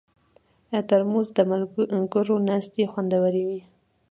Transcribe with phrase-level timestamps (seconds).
[0.89, 3.61] ترموز د ملګرو ناستې خوندوروي.